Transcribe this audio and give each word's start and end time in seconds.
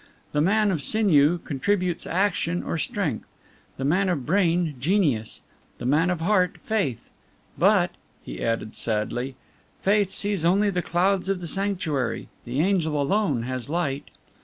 The 0.31 0.41
man 0.41 0.71
of 0.71 0.81
sinew 0.81 1.37
contributes 1.37 2.07
action 2.07 2.63
or 2.63 2.79
strength; 2.79 3.27
the 3.77 3.85
man 3.85 4.09
of 4.09 4.25
brain, 4.25 4.73
genius; 4.79 5.41
the 5.77 5.85
man 5.85 6.09
of 6.09 6.21
heart, 6.21 6.57
faith. 6.65 7.11
But," 7.55 7.91
he 8.23 8.43
added 8.43 8.75
sadly, 8.75 9.35
"faith 9.83 10.09
sees 10.09 10.43
only 10.43 10.71
the 10.71 10.81
clouds 10.81 11.29
of 11.29 11.39
the 11.39 11.47
sanctuary; 11.47 12.29
the 12.45 12.61
Angel 12.61 12.99
alone 12.99 13.43
has 13.43 13.69
light." 13.69 14.09